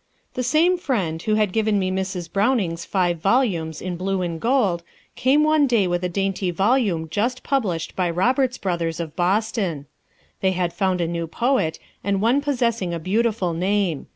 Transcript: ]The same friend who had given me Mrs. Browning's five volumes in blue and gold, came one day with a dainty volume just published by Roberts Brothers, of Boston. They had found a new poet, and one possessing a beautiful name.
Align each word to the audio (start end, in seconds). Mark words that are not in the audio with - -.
]The 0.34 0.42
same 0.42 0.76
friend 0.76 1.22
who 1.22 1.36
had 1.36 1.50
given 1.50 1.78
me 1.78 1.90
Mrs. 1.90 2.30
Browning's 2.30 2.84
five 2.84 3.18
volumes 3.18 3.80
in 3.80 3.96
blue 3.96 4.20
and 4.20 4.38
gold, 4.38 4.82
came 5.16 5.42
one 5.42 5.66
day 5.66 5.86
with 5.86 6.04
a 6.04 6.08
dainty 6.10 6.50
volume 6.50 7.08
just 7.08 7.42
published 7.42 7.96
by 7.96 8.10
Roberts 8.10 8.58
Brothers, 8.58 9.00
of 9.00 9.16
Boston. 9.16 9.86
They 10.42 10.52
had 10.52 10.74
found 10.74 11.00
a 11.00 11.08
new 11.08 11.26
poet, 11.26 11.78
and 12.04 12.20
one 12.20 12.42
possessing 12.42 12.92
a 12.92 12.98
beautiful 12.98 13.54
name. 13.54 14.08